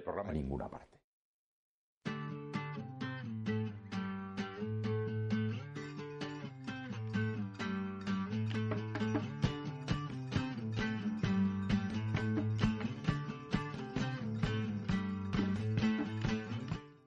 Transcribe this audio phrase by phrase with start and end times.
[0.00, 0.96] Programa en ninguna parte.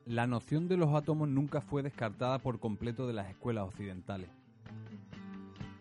[0.05, 4.30] La noción de los átomos nunca fue descartada por completo de las escuelas occidentales.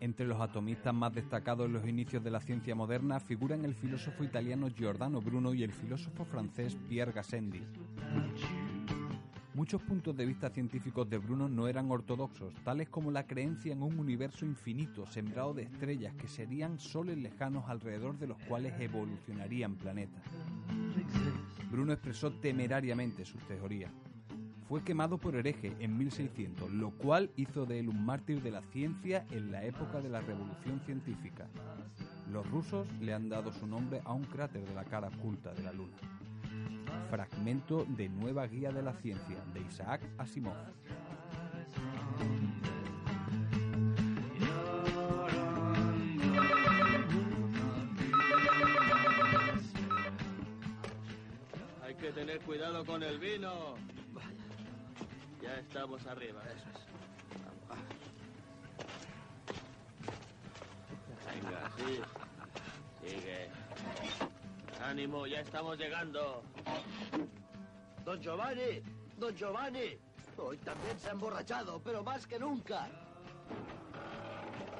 [0.01, 4.23] Entre los atomistas más destacados en los inicios de la ciencia moderna figuran el filósofo
[4.23, 7.63] italiano Giordano Bruno y el filósofo francés Pierre Gassendi.
[9.55, 13.83] Muchos puntos de vista científicos de Bruno no eran ortodoxos, tales como la creencia en
[13.83, 19.75] un universo infinito sembrado de estrellas que serían soles lejanos alrededor de los cuales evolucionarían
[19.75, 20.23] planetas.
[21.73, 23.91] Bruno expresó temerariamente sus teorías.
[24.69, 28.61] Fue quemado por hereje en 1600, lo cual hizo de él un mártir de la
[28.61, 31.47] ciencia en la época de la revolución científica.
[32.31, 35.63] Los rusos le han dado su nombre a un cráter de la cara oculta de
[35.63, 35.97] la Luna.
[37.09, 40.53] Fragmento de Nueva Guía de la Ciencia de Isaac Asimov.
[51.83, 53.77] Hay que tener cuidado con el vino.
[55.49, 56.81] Ya estamos arriba, eso es.
[61.25, 62.03] Venga, sí.
[63.01, 63.49] Sigue.
[64.85, 66.43] Ánimo, ya estamos llegando.
[68.05, 68.83] Don Giovanni,
[69.17, 69.99] don Giovanni.
[70.37, 72.87] Hoy también se ha emborrachado, pero más que nunca.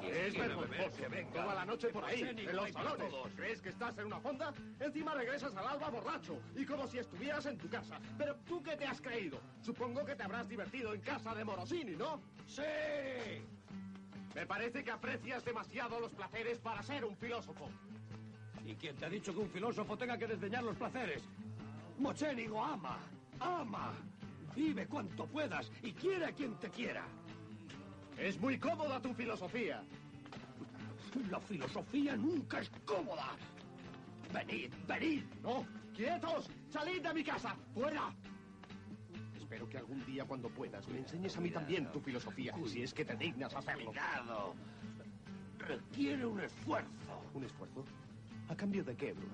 [0.09, 1.03] Es vergonzoso.
[1.33, 3.13] Toda la noche por ahí, en los salones.
[3.35, 4.53] ¿Crees que estás en una fonda?
[4.79, 7.99] Encima regresas al alba borracho y como si estuvieras en tu casa.
[8.17, 9.39] Pero tú qué te has creído?
[9.61, 12.21] Supongo que te habrás divertido en casa de Morosini, ¿no?
[12.47, 12.61] ¡Sí!
[14.35, 17.69] Me parece que aprecias demasiado los placeres para ser un filósofo.
[18.65, 21.23] ¿Y quién te ha dicho que un filósofo tenga que desdeñar los placeres?
[21.97, 22.99] Mochénigo ama,
[23.39, 23.93] ama.
[24.55, 27.05] Vive cuanto puedas y quiere a quien te quiera.
[28.19, 29.81] Es muy cómoda tu filosofía.
[31.31, 33.31] La filosofía nunca es cómoda.
[34.33, 35.23] Venid, venid.
[35.41, 35.65] ¡No!
[35.95, 36.49] ¡Quietos!
[36.69, 37.55] ¡Salid de mi casa!
[37.73, 38.13] ¡Fuera!
[39.35, 42.93] Espero que algún día cuando puedas me enseñes a mí también tu filosofía, si es
[42.93, 43.91] que te dignas hacerlo.
[43.91, 44.53] Cuidado.
[45.57, 47.23] Requiere un esfuerzo.
[47.33, 47.85] ¿Un esfuerzo?
[48.49, 49.33] ¿A cambio de qué, Bruno?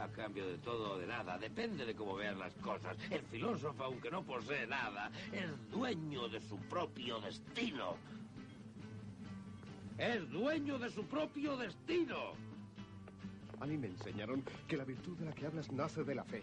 [0.00, 2.96] A cambio de todo o de nada, depende de cómo veas las cosas.
[3.10, 7.96] El filósofo, aunque no posee nada, es dueño de su propio destino.
[9.98, 12.32] Es dueño de su propio destino.
[13.60, 16.42] A mí me enseñaron que la virtud de la que hablas nace de la fe.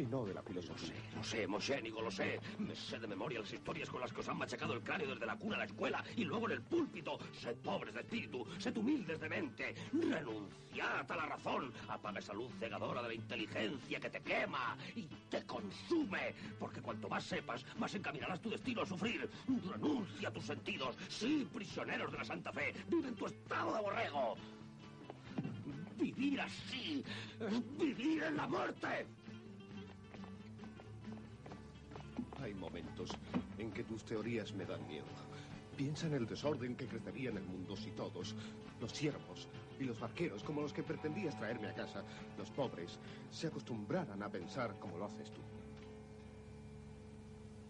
[0.00, 0.88] Y no de la Lo filosofía.
[0.88, 2.40] sé, lo sé, Mochénigo, lo sé.
[2.58, 5.26] Me sé de memoria las historias con las que os han machacado el cráneo desde
[5.26, 7.18] la cuna a la escuela y luego en el púlpito.
[7.38, 9.74] Sed pobres de espíritu, sed humildes de mente.
[9.92, 11.72] Renunciad a la razón.
[11.88, 16.34] Apaga esa luz cegadora de la inteligencia que te quema y te consume.
[16.58, 19.28] Porque cuanto más sepas, más encaminarás tu destino a sufrir.
[19.70, 20.96] Renuncia a tus sentidos.
[21.08, 22.72] Sí, prisioneros de la Santa Fe.
[22.88, 24.36] Vive en tu estado de borrego.
[25.98, 27.04] Vivir así
[27.40, 29.06] es vivir en la muerte.
[32.50, 33.10] Hay momentos
[33.58, 35.06] en que tus teorías me dan miedo.
[35.76, 38.34] Piensa en el desorden que crecería en el mundo si todos,
[38.80, 39.46] los siervos
[39.78, 42.02] y los barqueros, como los que pretendías traerme a casa,
[42.36, 42.98] los pobres,
[43.30, 45.40] se acostumbraran a pensar como lo haces tú.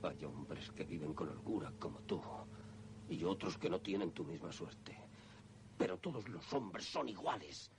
[0.09, 2.23] Hay hombres que viven con holgura como tú
[3.11, 4.97] y otros que no tienen tu misma suerte.
[5.77, 7.71] Pero todos los hombres son iguales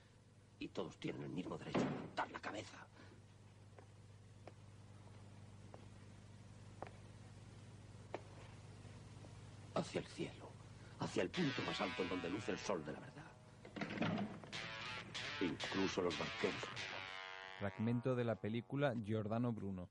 [0.60, 2.86] y todos tienen el mismo derecho a levantar la cabeza.
[9.92, 10.48] Hacia el cielo,
[11.00, 13.26] hacia el punto más alto en donde luce el sol de la verdad.
[15.42, 16.62] Incluso los barqueros.
[17.58, 19.90] Fragmento de la película Giordano Bruno,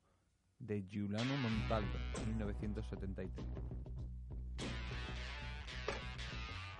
[0.57, 3.45] de Giuliano Montaldo, 1973.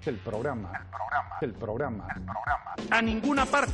[0.07, 0.71] El programa,
[1.41, 3.73] el programa, el programa, A ninguna parte.